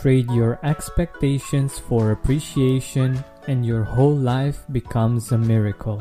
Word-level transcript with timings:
Trade 0.00 0.30
your 0.30 0.58
expectations 0.64 1.78
for 1.78 2.12
appreciation, 2.12 3.22
and 3.48 3.66
your 3.66 3.84
whole 3.84 4.16
life 4.16 4.64
becomes 4.72 5.30
a 5.30 5.36
miracle. 5.36 6.00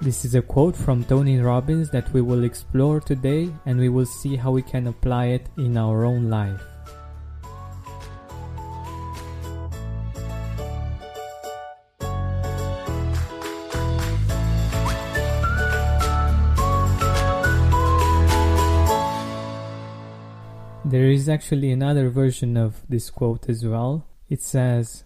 This 0.00 0.24
is 0.24 0.34
a 0.34 0.40
quote 0.40 0.74
from 0.74 1.04
Tony 1.04 1.38
Robbins 1.38 1.90
that 1.90 2.10
we 2.14 2.22
will 2.22 2.44
explore 2.44 3.00
today, 3.00 3.50
and 3.66 3.78
we 3.78 3.90
will 3.90 4.06
see 4.06 4.34
how 4.34 4.50
we 4.50 4.62
can 4.62 4.86
apply 4.86 5.26
it 5.36 5.50
in 5.58 5.76
our 5.76 6.06
own 6.06 6.30
life. 6.30 6.73
There 20.94 21.10
is 21.10 21.28
actually 21.28 21.72
another 21.72 22.08
version 22.08 22.56
of 22.56 22.86
this 22.88 23.10
quote 23.10 23.48
as 23.48 23.66
well. 23.66 24.06
It 24.28 24.40
says, 24.40 25.02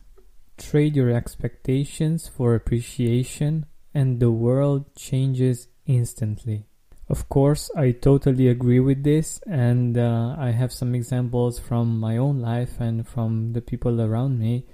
Trade 0.58 0.94
your 0.94 1.10
expectations 1.10 2.28
for 2.28 2.54
appreciation, 2.54 3.64
and 3.94 4.20
the 4.20 4.30
world 4.30 4.94
changes 4.94 5.68
instantly. 5.86 6.66
Of 7.08 7.30
course, 7.30 7.70
I 7.74 7.92
totally 7.92 8.48
agree 8.48 8.80
with 8.80 9.02
this, 9.02 9.40
and 9.46 9.96
uh, 9.96 10.36
I 10.38 10.50
have 10.50 10.74
some 10.74 10.94
examples 10.94 11.58
from 11.58 11.98
my 11.98 12.18
own 12.18 12.38
life 12.38 12.80
and 12.80 13.08
from 13.08 13.54
the 13.54 13.62
people 13.62 14.02
around 14.02 14.38
me 14.38 14.66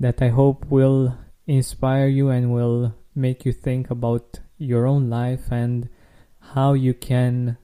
that 0.00 0.20
I 0.20 0.30
hope 0.30 0.66
will 0.68 1.16
inspire 1.46 2.08
you 2.08 2.28
and 2.30 2.52
will 2.52 2.96
make 3.14 3.44
you 3.44 3.52
think 3.52 3.88
about 3.88 4.40
your 4.58 4.88
own 4.88 5.08
life 5.08 5.52
and 5.52 5.88
how 6.40 6.72
you 6.72 6.92
can 6.92 7.56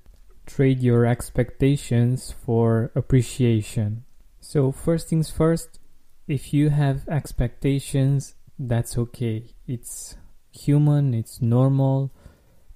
trade 0.47 0.81
your 0.81 1.05
expectations 1.05 2.35
for 2.45 2.91
appreciation. 2.95 4.05
So, 4.41 4.73
first 4.73 5.09
things 5.09 5.31
first, 5.31 5.81
if 6.29 6.55
you 6.55 6.71
have 6.71 7.09
expectations, 7.09 8.35
that's 8.59 8.97
okay. 8.97 9.55
It's 9.67 10.17
human, 10.53 11.15
it's 11.15 11.43
normal, 11.43 12.13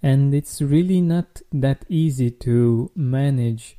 and 0.02 0.34
it's 0.34 0.60
really 0.60 1.00
not 1.00 1.42
that 1.52 1.84
easy 1.88 2.30
to 2.30 2.90
manage 2.94 3.76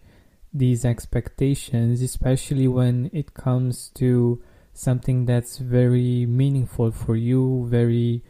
these 0.53 0.83
expectations, 0.83 2.01
especially 2.01 2.67
when 2.67 3.09
it 3.13 3.33
comes 3.33 3.89
to 3.95 4.41
something 4.73 5.25
that's 5.25 5.57
very 5.57 6.25
meaningful 6.25 6.91
for 6.91 7.15
you, 7.15 7.67
very 7.69 8.23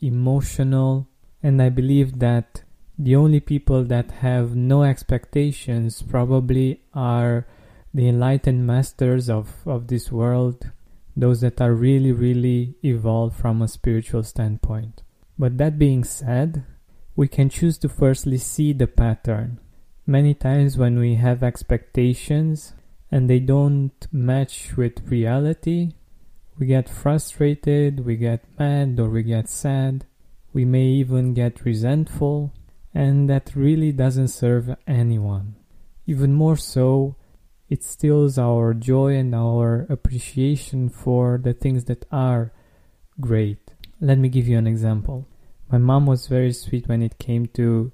emotional. 0.00 1.08
And 1.42 1.62
I 1.62 1.68
believe 1.68 2.18
that 2.18 2.62
the 2.98 3.14
only 3.14 3.38
people 3.38 3.84
that 3.84 4.10
have 4.10 4.56
no 4.56 4.82
expectations 4.82 6.02
probably 6.02 6.82
are 6.92 7.46
the 7.94 8.08
enlightened 8.08 8.66
masters 8.66 9.30
of, 9.30 9.54
of 9.64 9.86
this 9.86 10.10
world, 10.10 10.72
those 11.16 11.40
that 11.40 11.60
are 11.60 11.72
really, 11.72 12.10
really 12.10 12.74
evolved 12.84 13.36
from 13.36 13.62
a 13.62 13.68
spiritual 13.68 14.24
standpoint. 14.24 15.02
But 15.38 15.58
that 15.58 15.78
being 15.78 16.02
said, 16.02 16.64
we 17.14 17.28
can 17.28 17.48
choose 17.48 17.78
to 17.78 17.88
firstly 17.88 18.36
see 18.36 18.72
the 18.72 18.88
pattern. 18.88 19.60
Many 20.04 20.34
times 20.34 20.76
when 20.76 20.98
we 20.98 21.14
have 21.14 21.44
expectations 21.44 22.72
and 23.12 23.30
they 23.30 23.38
don't 23.38 24.08
match 24.10 24.76
with 24.76 25.08
reality, 25.08 25.92
we 26.58 26.66
get 26.66 26.88
frustrated, 26.88 28.04
we 28.04 28.16
get 28.16 28.44
mad, 28.58 28.98
or 28.98 29.08
we 29.08 29.22
get 29.22 29.48
sad. 29.48 30.04
We 30.52 30.64
may 30.64 30.86
even 30.86 31.34
get 31.34 31.64
resentful 31.64 32.52
and 32.94 33.28
that 33.28 33.54
really 33.54 33.92
doesn't 33.92 34.28
serve 34.28 34.74
anyone. 34.86 35.56
Even 36.06 36.32
more 36.32 36.56
so, 36.56 37.16
it 37.68 37.84
steals 37.84 38.38
our 38.38 38.72
joy 38.72 39.14
and 39.14 39.34
our 39.34 39.86
appreciation 39.90 40.88
for 40.88 41.38
the 41.42 41.52
things 41.52 41.84
that 41.84 42.06
are 42.10 42.52
great. 43.20 43.58
Let 44.00 44.18
me 44.18 44.28
give 44.28 44.48
you 44.48 44.56
an 44.56 44.66
example. 44.66 45.26
My 45.70 45.78
mom 45.78 46.06
was 46.06 46.28
very 46.28 46.52
sweet 46.52 46.88
when 46.88 47.02
it 47.02 47.18
came 47.18 47.46
to 47.54 47.92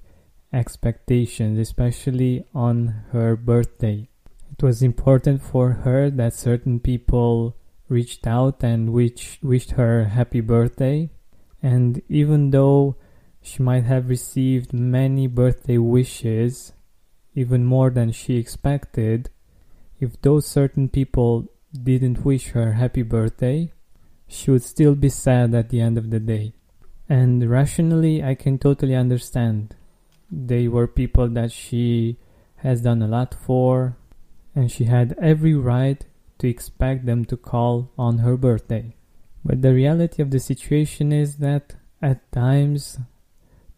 expectations, 0.53 1.59
especially 1.59 2.44
on 2.55 3.05
her 3.11 3.34
birthday. 3.34 4.09
It 4.53 4.62
was 4.62 4.82
important 4.82 5.43
for 5.43 5.72
her 5.72 6.09
that 6.11 6.34
certain 6.34 6.78
people 6.78 7.56
reached 7.88 8.26
out 8.26 8.62
and 8.62 8.93
wished, 8.93 9.43
wished 9.43 9.72
her 9.72 10.05
happy 10.05 10.41
birthday. 10.41 11.11
And 11.61 12.00
even 12.09 12.50
though 12.50 12.97
she 13.47 13.62
might 13.62 13.84
have 13.84 14.09
received 14.09 14.72
many 14.72 15.27
birthday 15.27 15.77
wishes, 15.77 16.72
even 17.34 17.62
more 17.62 17.91
than 17.91 18.10
she 18.10 18.38
expected. 18.38 19.28
If 20.00 20.21
those 20.22 20.47
certain 20.47 20.88
people 20.88 21.53
didn't 21.71 22.25
wish 22.25 22.49
her 22.53 22.72
happy 22.72 23.03
birthday, 23.03 23.71
she 24.27 24.50
would 24.50 24.62
still 24.62 24.94
be 24.94 25.10
sad 25.10 25.55
at 25.55 25.69
the 25.69 25.82
end 25.82 25.99
of 25.99 26.09
the 26.09 26.21
day. 26.21 26.55
And 27.06 27.50
rationally, 27.50 28.25
I 28.25 28.34
can 28.34 28.59
totally 28.59 28.94
understand. 28.94 29.76
They 30.31 30.66
were 30.66 30.87
people 30.87 31.28
that 31.28 31.53
she 31.53 32.16
has 32.56 32.81
done 32.81 33.03
a 33.03 33.09
lot 33.09 33.34
for, 33.34 33.99
and 34.55 34.72
she 34.72 34.84
had 34.84 35.19
every 35.21 35.55
right 35.55 36.03
to 36.38 36.49
expect 36.49 37.05
them 37.05 37.26
to 37.26 37.37
call 37.37 37.93
on 37.99 38.19
her 38.19 38.38
birthday. 38.38 38.97
But 39.44 39.61
the 39.61 39.75
reality 39.75 40.22
of 40.22 40.31
the 40.31 40.41
situation 40.41 41.12
is 41.12 41.37
that 41.37 41.76
at 42.00 42.32
times 42.32 42.99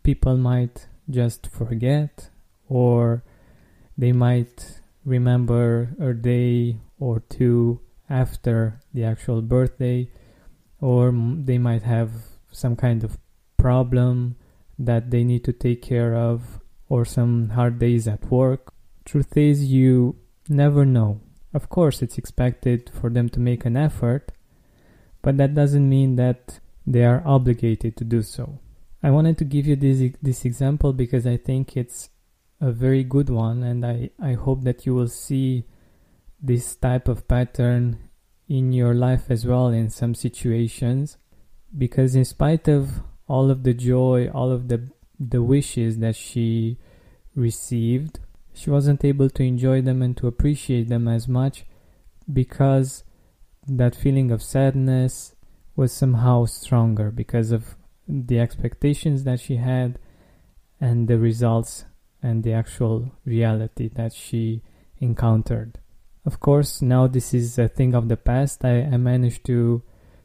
people 0.06 0.36
might 0.36 0.86
just 1.10 1.48
forget 1.48 2.30
or 2.68 3.24
they 3.98 4.12
might 4.12 4.80
remember 5.04 5.90
a 5.98 6.14
day 6.14 6.76
or 7.00 7.18
two 7.28 7.80
after 8.08 8.78
the 8.94 9.02
actual 9.02 9.42
birthday 9.42 10.08
or 10.80 11.12
they 11.48 11.58
might 11.58 11.82
have 11.82 12.10
some 12.52 12.76
kind 12.76 13.02
of 13.02 13.18
problem 13.56 14.36
that 14.78 15.10
they 15.10 15.24
need 15.24 15.42
to 15.42 15.52
take 15.52 15.82
care 15.82 16.14
of 16.14 16.60
or 16.88 17.04
some 17.04 17.48
hard 17.48 17.80
days 17.80 18.06
at 18.06 18.30
work. 18.30 18.72
Truth 19.04 19.36
is, 19.36 19.64
you 19.64 20.14
never 20.48 20.86
know. 20.86 21.20
Of 21.52 21.68
course, 21.68 22.00
it's 22.00 22.16
expected 22.16 22.92
for 22.94 23.10
them 23.10 23.28
to 23.30 23.40
make 23.40 23.64
an 23.64 23.76
effort, 23.76 24.30
but 25.20 25.36
that 25.38 25.56
doesn't 25.56 25.88
mean 25.88 26.14
that 26.14 26.60
they 26.86 27.04
are 27.04 27.24
obligated 27.26 27.96
to 27.96 28.04
do 28.04 28.22
so. 28.22 28.60
I 29.06 29.10
wanted 29.10 29.38
to 29.38 29.44
give 29.44 29.68
you 29.68 29.76
this 29.76 30.00
this 30.20 30.44
example 30.44 30.92
because 30.92 31.28
I 31.28 31.36
think 31.36 31.76
it's 31.76 32.10
a 32.60 32.72
very 32.72 33.04
good 33.04 33.30
one, 33.30 33.62
and 33.62 33.86
I, 33.86 34.10
I 34.20 34.32
hope 34.32 34.64
that 34.64 34.84
you 34.84 34.96
will 34.96 35.06
see 35.06 35.62
this 36.42 36.74
type 36.74 37.06
of 37.06 37.28
pattern 37.28 38.00
in 38.48 38.72
your 38.72 38.94
life 38.94 39.30
as 39.30 39.46
well 39.46 39.68
in 39.68 39.90
some 39.90 40.16
situations. 40.16 41.18
Because 41.78 42.16
in 42.16 42.24
spite 42.24 42.66
of 42.66 43.00
all 43.28 43.48
of 43.48 43.62
the 43.62 43.74
joy, 43.74 44.28
all 44.34 44.50
of 44.50 44.66
the 44.66 44.88
the 45.20 45.40
wishes 45.40 45.98
that 45.98 46.16
she 46.16 46.76
received, 47.36 48.18
she 48.54 48.70
wasn't 48.70 49.04
able 49.04 49.30
to 49.30 49.44
enjoy 49.44 49.82
them 49.82 50.02
and 50.02 50.16
to 50.16 50.26
appreciate 50.26 50.88
them 50.88 51.06
as 51.06 51.28
much 51.28 51.64
because 52.32 53.04
that 53.68 53.94
feeling 53.94 54.32
of 54.32 54.42
sadness 54.42 55.36
was 55.76 55.92
somehow 55.92 56.44
stronger 56.46 57.12
because 57.12 57.52
of 57.52 57.76
the 58.08 58.38
expectations 58.38 59.24
that 59.24 59.40
she 59.40 59.56
had 59.56 59.98
and 60.80 61.08
the 61.08 61.18
results 61.18 61.84
and 62.22 62.42
the 62.42 62.52
actual 62.52 63.12
reality 63.24 63.88
that 63.94 64.12
she 64.12 64.62
encountered. 64.98 65.78
Of 66.24 66.40
course, 66.40 66.82
now 66.82 67.06
this 67.06 67.32
is 67.32 67.58
a 67.58 67.68
thing 67.68 67.94
of 67.94 68.08
the 68.08 68.16
past. 68.16 68.64
I, 68.64 68.82
I 68.82 68.96
managed 68.96 69.44
to 69.46 69.82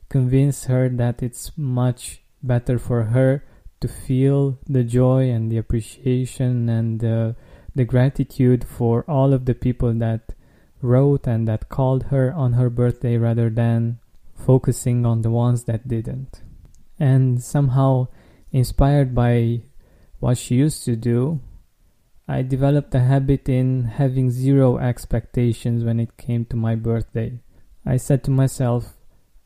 convince 0.09 0.65
her 0.65 0.89
that 0.89 1.21
it's 1.21 1.51
much 1.57 2.21
better 2.41 2.79
for 2.79 3.03
her 3.05 3.43
to 3.81 3.87
feel 3.87 4.57
the 4.67 4.83
joy 4.83 5.29
and 5.29 5.51
the 5.51 5.57
appreciation 5.57 6.69
and 6.69 6.99
the, 6.99 7.35
the 7.75 7.85
gratitude 7.85 8.63
for 8.63 9.05
all 9.07 9.33
of 9.33 9.45
the 9.45 9.55
people 9.55 9.93
that 9.93 10.33
wrote 10.81 11.27
and 11.27 11.47
that 11.47 11.69
called 11.69 12.03
her 12.05 12.33
on 12.33 12.53
her 12.53 12.69
birthday 12.69 13.15
rather 13.17 13.49
than 13.49 13.99
focusing 14.35 15.05
on 15.05 15.21
the 15.21 15.29
ones 15.29 15.65
that 15.65 15.87
didn't 15.87 16.41
and 17.01 17.41
somehow 17.41 18.07
inspired 18.51 19.15
by 19.15 19.63
what 20.19 20.37
she 20.37 20.53
used 20.53 20.85
to 20.85 20.95
do, 20.95 21.41
I 22.27 22.43
developed 22.43 22.93
a 22.93 22.99
habit 22.99 23.49
in 23.49 23.85
having 23.85 24.29
zero 24.29 24.77
expectations 24.77 25.83
when 25.83 25.99
it 25.99 26.15
came 26.15 26.45
to 26.45 26.55
my 26.55 26.75
birthday. 26.75 27.39
I 27.83 27.97
said 27.97 28.23
to 28.25 28.31
myself, 28.31 28.93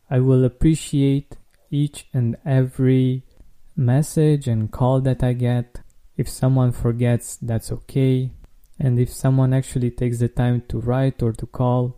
I 0.10 0.20
will 0.20 0.44
appreciate 0.44 1.38
each 1.72 2.08
and 2.14 2.36
every 2.46 3.24
message 3.74 4.50
and 4.50 4.70
call 4.70 5.00
that 5.02 5.24
I 5.24 5.32
get. 5.32 5.80
If 6.18 6.28
someone 6.28 6.74
forgets, 6.74 7.38
that's 7.42 7.72
okay. 7.72 8.32
And 8.78 9.00
if 9.00 9.14
someone 9.14 9.54
actually 9.54 9.92
takes 9.92 10.20
the 10.20 10.28
time 10.28 10.64
to 10.68 10.80
write 10.80 11.24
or 11.24 11.32
to 11.32 11.46
call, 11.46 11.98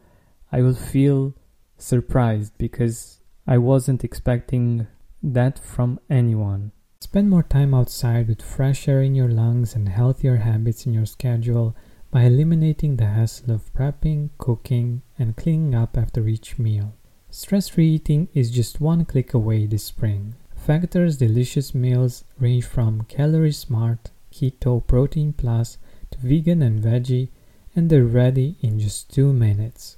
I 0.52 0.62
will 0.62 0.76
feel 0.76 1.34
surprised 1.80 2.54
because 2.60 3.22
I 3.48 3.58
wasn't 3.58 4.04
expecting 4.04 4.86
that 5.34 5.60
from 5.60 6.00
anyone. 6.10 6.72
Spend 7.00 7.30
more 7.30 7.44
time 7.44 7.74
outside 7.74 8.28
with 8.28 8.42
fresh 8.42 8.88
air 8.88 9.02
in 9.02 9.16
your 9.16 9.30
lungs 9.30 9.76
and 9.76 9.90
healthier 9.90 10.38
habits 10.38 10.86
in 10.86 10.94
your 10.94 11.06
schedule 11.06 11.76
by 12.12 12.24
eliminating 12.24 12.96
the 12.96 13.06
hassle 13.06 13.52
of 13.52 13.74
prepping, 13.74 14.30
cooking, 14.38 15.02
and 15.20 15.36
cleaning 15.36 15.76
up 15.76 15.98
after 15.98 16.28
each 16.28 16.58
meal. 16.58 16.96
Stress 17.30 17.70
free 17.70 17.90
eating 17.90 18.30
is 18.34 18.50
just 18.50 18.82
one 18.82 19.06
click 19.06 19.34
away 19.34 19.66
this 19.66 19.84
spring. 19.84 20.36
Factor's 20.56 21.18
delicious 21.18 21.76
meals 21.76 22.24
range 22.40 22.66
from 22.66 23.04
calorie 23.04 23.52
smart, 23.52 24.12
keto, 24.32 24.86
protein 24.86 25.34
plus 25.34 25.78
to 26.12 26.18
vegan 26.20 26.62
and 26.62 26.82
veggie, 26.82 27.30
and 27.76 27.90
they're 27.90 28.04
ready 28.06 28.58
in 28.62 28.80
just 28.80 29.14
two 29.14 29.34
minutes. 29.34 29.98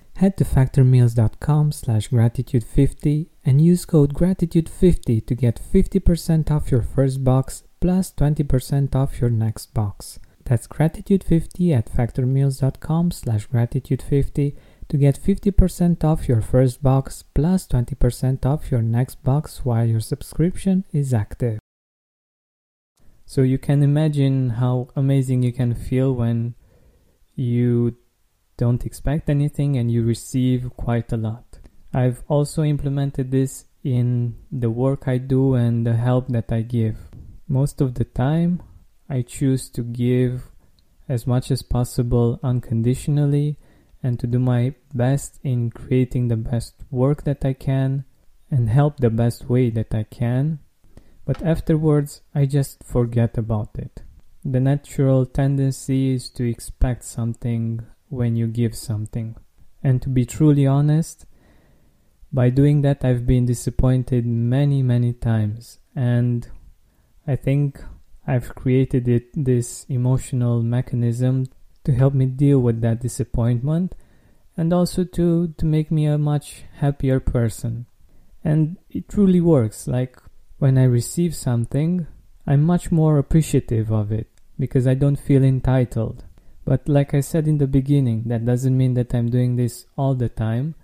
Head 0.21 0.37
to 0.37 0.45
factormeals.com 0.45 1.71
slash 1.71 2.09
gratitude50 2.09 3.29
and 3.43 3.59
use 3.59 3.85
code 3.85 4.13
gratitude50 4.13 5.25
to 5.25 5.33
get 5.33 5.59
50% 5.59 6.51
off 6.51 6.69
your 6.69 6.83
first 6.83 7.23
box 7.23 7.63
plus 7.79 8.13
20% 8.13 8.93
off 8.93 9.19
your 9.19 9.31
next 9.31 9.73
box. 9.73 10.19
That's 10.45 10.67
gratitude50 10.67 11.75
at 11.75 11.91
factormeals.com 11.91 13.09
slash 13.09 13.47
gratitude50 13.47 14.55
to 14.89 14.97
get 14.97 15.19
50% 15.19 16.03
off 16.03 16.29
your 16.29 16.41
first 16.41 16.83
box 16.83 17.23
plus 17.33 17.65
20% 17.65 18.45
off 18.45 18.69
your 18.69 18.83
next 18.83 19.23
box 19.23 19.65
while 19.65 19.87
your 19.87 20.01
subscription 20.01 20.85
is 20.93 21.15
active. 21.15 21.57
So 23.25 23.41
you 23.41 23.57
can 23.57 23.81
imagine 23.81 24.51
how 24.61 24.89
amazing 24.95 25.41
you 25.41 25.51
can 25.51 25.73
feel 25.73 26.13
when 26.13 26.53
you 27.33 27.95
don't 28.61 28.85
expect 28.85 29.27
anything 29.27 29.75
and 29.75 29.91
you 29.91 30.03
receive 30.03 30.69
quite 30.77 31.11
a 31.11 31.17
lot. 31.17 31.57
I've 31.91 32.21
also 32.27 32.61
implemented 32.61 33.31
this 33.31 33.65
in 33.83 34.35
the 34.51 34.69
work 34.69 35.07
I 35.07 35.17
do 35.17 35.55
and 35.55 35.83
the 35.83 35.95
help 35.95 36.27
that 36.27 36.51
I 36.51 36.61
give. 36.61 36.97
Most 37.47 37.81
of 37.81 37.95
the 37.95 38.05
time, 38.05 38.61
I 39.09 39.23
choose 39.23 39.67
to 39.69 39.81
give 39.81 40.51
as 41.09 41.25
much 41.25 41.49
as 41.49 41.63
possible 41.63 42.39
unconditionally 42.43 43.57
and 44.03 44.19
to 44.19 44.27
do 44.27 44.37
my 44.37 44.75
best 44.93 45.39
in 45.43 45.71
creating 45.71 46.27
the 46.27 46.37
best 46.37 46.75
work 46.91 47.23
that 47.23 47.43
I 47.43 47.53
can 47.53 48.05
and 48.51 48.69
help 48.69 48.97
the 48.97 49.09
best 49.09 49.49
way 49.49 49.71
that 49.71 49.91
I 49.91 50.03
can. 50.03 50.59
But 51.25 51.41
afterwards, 51.41 52.21
I 52.35 52.45
just 52.45 52.83
forget 52.83 53.39
about 53.39 53.71
it. 53.79 54.03
The 54.45 54.59
natural 54.59 55.25
tendency 55.25 56.13
is 56.13 56.29
to 56.37 56.47
expect 56.47 57.03
something 57.05 57.81
when 58.11 58.35
you 58.35 58.45
give 58.45 58.75
something. 58.75 59.35
And 59.83 60.01
to 60.01 60.09
be 60.09 60.25
truly 60.25 60.67
honest, 60.67 61.25
by 62.31 62.49
doing 62.49 62.81
that, 62.81 63.03
I've 63.03 63.25
been 63.25 63.45
disappointed 63.45 64.25
many, 64.25 64.83
many 64.83 65.13
times. 65.13 65.79
And 65.95 66.47
I 67.25 67.35
think 67.35 67.83
I've 68.27 68.53
created 68.55 69.07
it, 69.07 69.29
this 69.33 69.85
emotional 69.89 70.61
mechanism 70.61 71.47
to 71.83 71.93
help 71.93 72.13
me 72.13 72.25
deal 72.25 72.59
with 72.59 72.81
that 72.81 73.01
disappointment 73.01 73.95
and 74.55 74.71
also 74.73 75.03
to, 75.03 75.47
to 75.57 75.65
make 75.65 75.89
me 75.89 76.05
a 76.05 76.17
much 76.17 76.63
happier 76.75 77.19
person. 77.19 77.85
And 78.43 78.77
it 78.89 79.09
truly 79.09 79.41
works. 79.41 79.87
Like 79.87 80.17
when 80.59 80.77
I 80.77 80.83
receive 80.83 81.35
something, 81.35 82.07
I'm 82.45 82.63
much 82.63 82.91
more 82.91 83.17
appreciative 83.17 83.91
of 83.91 84.11
it 84.11 84.27
because 84.59 84.87
I 84.87 84.93
don't 84.93 85.19
feel 85.19 85.43
entitled. 85.43 86.25
But 86.63 86.87
like 86.87 87.13
I 87.13 87.21
said 87.21 87.47
in 87.47 87.57
the 87.57 87.67
beginning, 87.67 88.23
that 88.27 88.45
doesn't 88.45 88.77
mean 88.77 88.93
that 88.93 89.13
I'm 89.15 89.29
doing 89.29 89.55
this 89.55 89.85
all 89.97 90.13
the 90.15 90.29
time. 90.29 90.75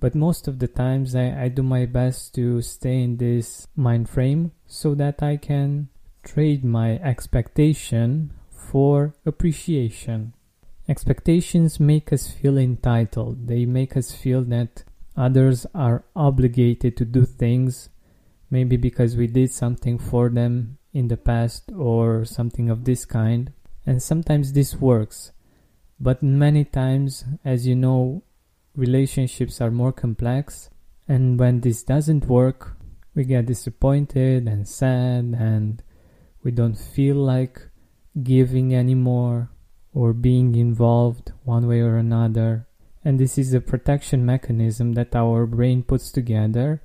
But 0.00 0.14
most 0.14 0.46
of 0.46 0.58
the 0.58 0.68
times 0.68 1.14
I, 1.14 1.44
I 1.44 1.48
do 1.48 1.62
my 1.62 1.86
best 1.86 2.34
to 2.34 2.62
stay 2.62 3.02
in 3.02 3.16
this 3.16 3.66
mind 3.74 4.08
frame 4.08 4.52
so 4.66 4.94
that 4.94 5.22
I 5.22 5.36
can 5.36 5.88
trade 6.22 6.64
my 6.64 6.98
expectation 6.98 8.32
for 8.50 9.14
appreciation. 9.24 10.34
Expectations 10.88 11.80
make 11.80 12.12
us 12.12 12.30
feel 12.30 12.58
entitled. 12.58 13.46
They 13.46 13.64
make 13.64 13.96
us 13.96 14.12
feel 14.12 14.42
that 14.44 14.84
others 15.16 15.66
are 15.74 16.04
obligated 16.14 16.96
to 16.96 17.04
do 17.04 17.24
things, 17.24 17.88
maybe 18.50 18.76
because 18.76 19.16
we 19.16 19.26
did 19.26 19.50
something 19.50 19.98
for 19.98 20.28
them 20.28 20.78
in 20.92 21.08
the 21.08 21.16
past 21.16 21.70
or 21.76 22.24
something 22.24 22.70
of 22.70 22.84
this 22.84 23.04
kind 23.04 23.52
and 23.88 24.02
sometimes 24.02 24.52
this 24.52 24.74
works. 24.74 25.32
But 25.98 26.22
many 26.22 26.64
times 26.64 27.24
as 27.42 27.66
you 27.66 27.74
know 27.74 28.22
relationships 28.76 29.62
are 29.62 29.70
more 29.70 29.92
complex. 29.92 30.68
And 31.08 31.40
when 31.40 31.62
this 31.62 31.82
doesn't 31.82 32.26
work 32.26 32.76
we 33.14 33.24
get 33.24 33.46
disappointed 33.46 34.46
and 34.46 34.68
sad 34.68 35.34
and 35.36 35.82
we 36.44 36.50
don't 36.50 36.76
feel 36.76 37.16
like 37.16 37.66
giving 38.22 38.74
anymore 38.74 39.50
or 39.94 40.12
being 40.12 40.54
involved 40.54 41.32
one 41.44 41.66
way 41.66 41.80
or 41.80 41.96
another. 41.96 42.68
And 43.04 43.18
this 43.18 43.38
is 43.38 43.54
a 43.54 43.60
protection 43.60 44.24
mechanism 44.26 44.92
that 44.92 45.16
our 45.16 45.46
brain 45.46 45.82
puts 45.82 46.12
together 46.12 46.82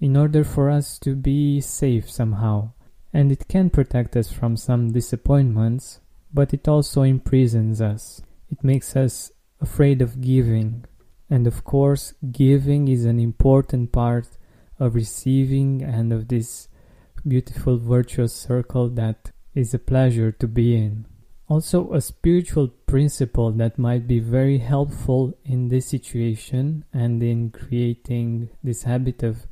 in 0.00 0.16
order 0.16 0.42
for 0.42 0.68
us 0.68 0.98
to 0.98 1.14
be 1.14 1.60
safe 1.60 2.10
somehow. 2.10 2.72
And 3.14 3.30
it 3.30 3.46
can 3.46 3.70
protect 3.70 4.16
us 4.16 4.32
from 4.32 4.56
some 4.56 4.92
disappointments 4.92 6.00
but 6.32 6.54
it 6.54 6.66
also 6.66 7.02
imprisons 7.02 7.80
us. 7.80 8.22
It 8.50 8.62
makes 8.64 8.96
us 8.96 9.32
afraid 9.60 10.02
of 10.02 10.20
giving. 10.20 10.84
And 11.30 11.46
of 11.46 11.64
course, 11.64 12.14
giving 12.30 12.88
is 12.88 13.04
an 13.04 13.18
important 13.18 13.92
part 13.92 14.28
of 14.78 14.94
receiving 14.94 15.82
and 15.82 16.12
of 16.12 16.28
this 16.28 16.68
beautiful 17.26 17.78
virtuous 17.78 18.32
circle 18.32 18.88
that 18.90 19.30
is 19.54 19.72
a 19.72 19.78
pleasure 19.78 20.32
to 20.32 20.48
be 20.48 20.74
in. 20.74 21.06
Also, 21.48 21.92
a 21.92 22.00
spiritual 22.00 22.68
principle 22.68 23.52
that 23.52 23.78
might 23.78 24.06
be 24.06 24.18
very 24.18 24.58
helpful 24.58 25.34
in 25.44 25.68
this 25.68 25.86
situation 25.86 26.84
and 26.92 27.22
in 27.22 27.50
creating 27.50 28.48
this 28.62 28.84
habit 28.84 29.22
of 29.22 29.46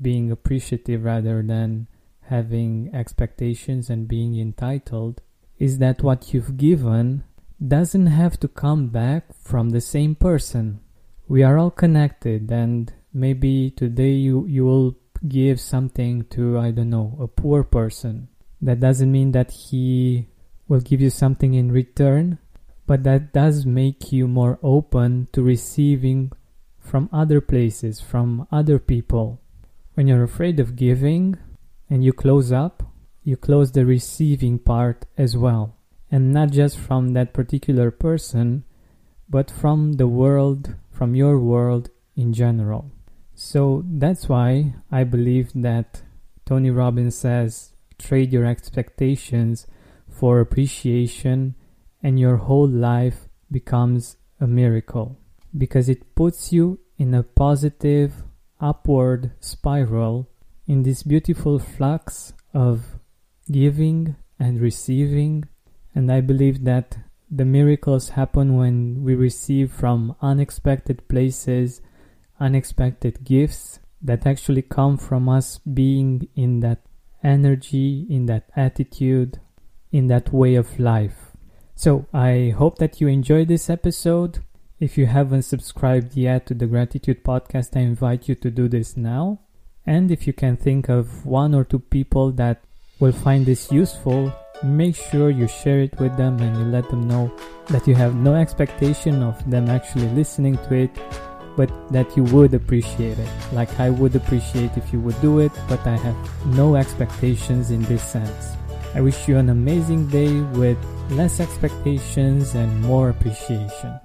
being 0.00 0.30
appreciative 0.30 1.04
rather 1.04 1.42
than 1.42 1.86
having 2.22 2.90
expectations 2.94 3.90
and 3.90 4.08
being 4.08 4.38
entitled 4.38 5.20
is 5.58 5.78
that 5.78 6.02
what 6.02 6.32
you've 6.32 6.56
given 6.56 7.24
doesn't 7.66 8.06
have 8.06 8.38
to 8.40 8.48
come 8.48 8.88
back 8.88 9.24
from 9.42 9.70
the 9.70 9.80
same 9.80 10.14
person. 10.14 10.80
We 11.28 11.42
are 11.42 11.58
all 11.58 11.70
connected, 11.70 12.50
and 12.50 12.92
maybe 13.12 13.70
today 13.70 14.12
you, 14.12 14.46
you 14.46 14.64
will 14.64 14.96
give 15.28 15.60
something 15.60 16.24
to, 16.30 16.58
I 16.58 16.72
don't 16.72 16.90
know, 16.90 17.16
a 17.20 17.28
poor 17.28 17.62
person. 17.62 18.28
That 18.60 18.80
doesn't 18.80 19.10
mean 19.10 19.32
that 19.32 19.50
he 19.50 20.28
will 20.68 20.80
give 20.80 21.00
you 21.00 21.10
something 21.10 21.54
in 21.54 21.70
return, 21.70 22.38
but 22.86 23.04
that 23.04 23.32
does 23.32 23.64
make 23.64 24.12
you 24.12 24.26
more 24.26 24.58
open 24.62 25.28
to 25.32 25.42
receiving 25.42 26.32
from 26.78 27.08
other 27.12 27.40
places, 27.40 28.00
from 28.00 28.46
other 28.50 28.78
people. 28.78 29.40
When 29.94 30.08
you're 30.08 30.24
afraid 30.24 30.58
of 30.58 30.76
giving 30.76 31.36
and 31.88 32.02
you 32.02 32.12
close 32.12 32.50
up, 32.50 32.82
you 33.24 33.36
close 33.36 33.72
the 33.72 33.86
receiving 33.86 34.58
part 34.58 35.06
as 35.16 35.36
well. 35.36 35.76
And 36.10 36.32
not 36.32 36.50
just 36.50 36.78
from 36.78 37.10
that 37.10 37.32
particular 37.32 37.90
person, 37.90 38.64
but 39.28 39.50
from 39.50 39.94
the 39.94 40.06
world, 40.06 40.74
from 40.90 41.14
your 41.14 41.38
world 41.38 41.88
in 42.16 42.32
general. 42.32 42.90
So 43.34 43.84
that's 43.86 44.28
why 44.28 44.74
I 44.90 45.04
believe 45.04 45.52
that 45.54 46.02
Tony 46.44 46.70
Robbins 46.70 47.16
says 47.16 47.72
trade 47.98 48.32
your 48.32 48.44
expectations 48.44 49.66
for 50.08 50.40
appreciation, 50.40 51.54
and 52.02 52.18
your 52.18 52.36
whole 52.36 52.68
life 52.68 53.28
becomes 53.50 54.16
a 54.40 54.46
miracle 54.46 55.18
because 55.56 55.88
it 55.88 56.14
puts 56.14 56.52
you 56.52 56.80
in 56.98 57.14
a 57.14 57.22
positive 57.22 58.24
upward 58.60 59.32
spiral 59.40 60.28
in 60.66 60.82
this 60.82 61.02
beautiful 61.02 61.58
flux 61.58 62.32
of 62.52 62.91
giving 63.50 64.16
and 64.38 64.60
receiving. 64.60 65.44
And 65.94 66.10
I 66.10 66.20
believe 66.20 66.64
that 66.64 66.98
the 67.30 67.44
miracles 67.44 68.10
happen 68.10 68.56
when 68.56 69.02
we 69.02 69.14
receive 69.14 69.72
from 69.72 70.14
unexpected 70.20 71.08
places, 71.08 71.80
unexpected 72.38 73.24
gifts 73.24 73.80
that 74.02 74.26
actually 74.26 74.62
come 74.62 74.98
from 74.98 75.28
us 75.28 75.58
being 75.58 76.28
in 76.34 76.60
that 76.60 76.80
energy, 77.22 78.06
in 78.10 78.26
that 78.26 78.50
attitude, 78.56 79.40
in 79.92 80.08
that 80.08 80.32
way 80.32 80.56
of 80.56 80.78
life. 80.78 81.32
So 81.74 82.06
I 82.12 82.54
hope 82.56 82.78
that 82.78 83.00
you 83.00 83.08
enjoyed 83.08 83.48
this 83.48 83.70
episode. 83.70 84.40
If 84.80 84.98
you 84.98 85.06
haven't 85.06 85.42
subscribed 85.42 86.16
yet 86.16 86.46
to 86.46 86.54
the 86.54 86.66
Gratitude 86.66 87.24
Podcast, 87.24 87.76
I 87.76 87.80
invite 87.80 88.28
you 88.28 88.34
to 88.36 88.50
do 88.50 88.68
this 88.68 88.96
now. 88.96 89.40
And 89.86 90.10
if 90.10 90.26
you 90.26 90.32
can 90.32 90.56
think 90.56 90.88
of 90.88 91.24
one 91.24 91.54
or 91.54 91.64
two 91.64 91.78
people 91.78 92.32
that 92.32 92.64
will 93.02 93.10
find 93.10 93.44
this 93.44 93.72
useful, 93.72 94.32
make 94.62 94.94
sure 94.94 95.28
you 95.28 95.48
share 95.48 95.80
it 95.80 95.98
with 95.98 96.16
them 96.16 96.38
and 96.38 96.56
you 96.56 96.64
let 96.66 96.88
them 96.88 97.08
know 97.08 97.26
that 97.66 97.84
you 97.88 97.96
have 97.96 98.14
no 98.14 98.36
expectation 98.36 99.24
of 99.24 99.34
them 99.50 99.68
actually 99.68 100.06
listening 100.10 100.56
to 100.68 100.74
it, 100.74 100.90
but 101.56 101.68
that 101.90 102.16
you 102.16 102.22
would 102.30 102.54
appreciate 102.54 103.18
it. 103.18 103.28
Like 103.52 103.80
I 103.80 103.90
would 103.90 104.14
appreciate 104.14 104.76
if 104.76 104.92
you 104.92 105.00
would 105.00 105.20
do 105.20 105.40
it, 105.40 105.50
but 105.68 105.84
I 105.84 105.96
have 105.96 106.16
no 106.54 106.76
expectations 106.76 107.72
in 107.72 107.82
this 107.90 108.04
sense. 108.04 108.54
I 108.94 109.00
wish 109.00 109.26
you 109.26 109.36
an 109.36 109.48
amazing 109.48 110.06
day 110.06 110.40
with 110.54 110.78
less 111.10 111.40
expectations 111.40 112.54
and 112.54 112.70
more 112.82 113.08
appreciation. 113.08 113.98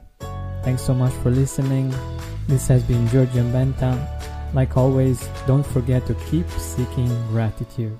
Thanks 0.63 0.81
so 0.81 0.95
much 0.95 1.13
for 1.21 1.29
listening. 1.29 1.93
This 2.47 2.67
has 2.67 2.81
been 2.81 3.07
Georgian 3.09 3.53
Benta. 3.53 3.93
Like 4.55 4.75
always, 4.75 5.29
don't 5.45 5.67
forget 5.67 6.07
to 6.07 6.15
keep 6.31 6.49
seeking 6.49 7.13
gratitude. 7.29 7.99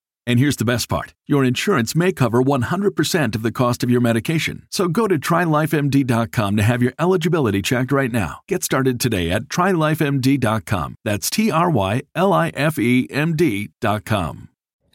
And 0.27 0.39
here's 0.39 0.57
the 0.57 0.65
best 0.65 0.87
part 0.87 1.13
your 1.25 1.43
insurance 1.43 1.95
may 1.95 2.11
cover 2.11 2.41
100% 2.41 3.35
of 3.35 3.41
the 3.41 3.51
cost 3.51 3.83
of 3.83 3.89
your 3.89 4.01
medication. 4.01 4.67
So 4.69 4.87
go 4.87 5.07
to 5.07 5.17
trylifemd.com 5.17 6.57
to 6.57 6.63
have 6.63 6.81
your 6.81 6.93
eligibility 6.99 7.61
checked 7.61 7.91
right 7.91 8.11
now. 8.11 8.41
Get 8.47 8.63
started 8.63 8.99
today 8.99 9.31
at 9.31 9.43
trylifemd.com. 9.43 10.95
That's 11.03 11.29
T 11.29 11.49
R 11.51 11.69
Y 11.69 12.03
L 12.15 12.33
I 12.33 12.49
F 12.49 12.77
E 12.77 13.07
M 13.09 13.35
D.com. 13.35 14.49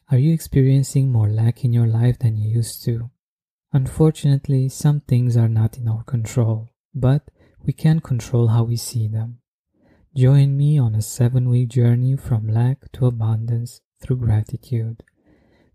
Are 0.09 0.19
you 0.19 0.33
experiencing 0.33 1.11
more 1.11 1.29
lack 1.29 1.65
in 1.65 1.73
your 1.73 1.89
life 1.89 2.21
than 2.21 2.37
you 2.37 2.49
used 2.49 2.85
to? 2.85 3.11
Unfortunately, 3.73 4.69
some 4.69 5.01
things 5.01 5.37
are 5.37 5.49
not 5.49 5.77
in 5.77 5.89
our 5.89 6.05
control, 6.05 6.71
but 6.95 7.29
we 7.65 7.73
can 7.73 7.99
control 7.99 8.49
how 8.49 8.63
we 8.63 8.77
see 8.77 9.09
them. 9.09 9.41
Join 10.15 10.57
me 10.57 10.79
on 10.79 10.95
a 10.95 11.03
seven 11.03 11.49
week 11.49 11.69
journey 11.69 12.17
from 12.17 12.49
lack 12.49 12.91
to 12.93 13.07
abundance 13.07 13.81
through 14.01 14.17
gratitude. 14.17 15.03